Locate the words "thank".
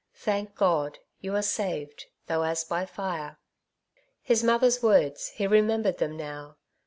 0.15-0.55